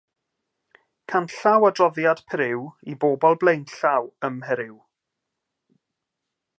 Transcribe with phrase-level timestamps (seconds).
[1.11, 4.75] Canllaw Adroddiad Periw i Bobl Blaenllaw ym Mheriw.